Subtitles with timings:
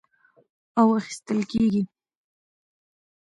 [0.79, 1.81] او اخىستل کېږي،